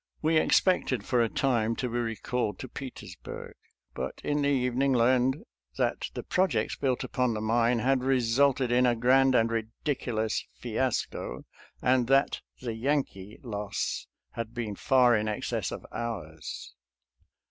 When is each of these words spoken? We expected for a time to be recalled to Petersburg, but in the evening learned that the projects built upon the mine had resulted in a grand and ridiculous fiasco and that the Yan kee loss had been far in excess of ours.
We 0.23 0.37
expected 0.37 1.05
for 1.05 1.21
a 1.21 1.29
time 1.29 1.75
to 1.75 1.87
be 1.87 1.99
recalled 1.99 2.57
to 2.57 2.67
Petersburg, 2.67 3.53
but 3.93 4.19
in 4.23 4.41
the 4.41 4.47
evening 4.49 4.93
learned 4.93 5.43
that 5.77 6.09
the 6.15 6.23
projects 6.23 6.75
built 6.75 7.03
upon 7.03 7.35
the 7.35 7.39
mine 7.39 7.77
had 7.77 8.03
resulted 8.03 8.71
in 8.71 8.87
a 8.87 8.95
grand 8.95 9.35
and 9.35 9.51
ridiculous 9.51 10.43
fiasco 10.55 11.45
and 11.83 12.07
that 12.07 12.41
the 12.63 12.73
Yan 12.73 13.03
kee 13.03 13.37
loss 13.43 14.07
had 14.31 14.55
been 14.55 14.73
far 14.73 15.15
in 15.15 15.27
excess 15.27 15.71
of 15.71 15.85
ours. 15.91 16.73